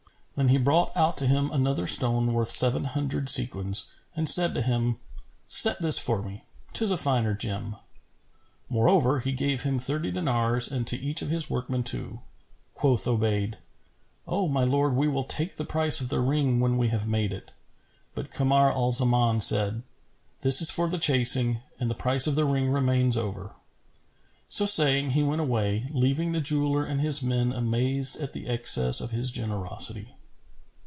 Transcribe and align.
Then 0.35 0.47
he 0.47 0.57
brought 0.57 0.97
out 0.97 1.17
to 1.17 1.27
him 1.27 1.51
another 1.51 1.85
stone 1.85 2.33
worth 2.33 2.57
seven 2.57 2.85
hundred 2.85 3.29
sequins 3.29 3.91
and 4.15 4.27
said 4.27 4.55
to 4.55 4.63
him, 4.63 4.97
"Set 5.47 5.79
this 5.83 5.99
for 5.99 6.23
me: 6.23 6.45
'tis 6.73 6.89
a 6.89 6.97
finer 6.97 7.35
gem." 7.35 7.75
Moreover 8.67 9.19
he 9.19 9.33
gave 9.33 9.61
him 9.61 9.77
thirty 9.77 10.09
dinars 10.09 10.67
and 10.67 10.87
to 10.87 10.97
each 10.97 11.21
of 11.21 11.29
his 11.29 11.47
workmen 11.47 11.83
two. 11.83 12.21
Quoth 12.73 13.05
Obayd, 13.07 13.57
"O 14.25 14.47
my 14.47 14.63
lord 14.63 14.95
we 14.95 15.07
will 15.07 15.25
take 15.25 15.57
the 15.57 15.65
price 15.65 16.01
of 16.01 16.09
the 16.09 16.19
ring 16.19 16.59
when 16.59 16.75
we 16.75 16.87
have 16.87 17.07
made 17.07 17.31
it."[FN#407] 17.31 17.53
But 18.15 18.31
Kamar 18.31 18.71
al 18.71 18.91
Zaman 18.91 19.41
said, 19.41 19.83
"This 20.41 20.59
is 20.59 20.71
for 20.71 20.87
the 20.89 20.97
chasing, 20.97 21.61
and 21.79 21.87
the 21.87 21.93
price 21.93 22.25
of 22.25 22.33
the 22.33 22.45
ring 22.45 22.71
remains 22.71 23.15
over." 23.15 23.51
So 24.49 24.65
saying, 24.65 25.11
he 25.11 25.21
went 25.21 25.41
away 25.41 25.79
home, 25.81 26.01
leaving 26.01 26.31
the 26.31 26.41
jeweller 26.41 26.83
and 26.83 26.99
his 26.99 27.21
men 27.21 27.53
amazed 27.53 28.17
at 28.19 28.33
the 28.33 28.47
excess 28.47 29.01
of 29.01 29.11
his 29.11 29.29
generosity. 29.29 30.15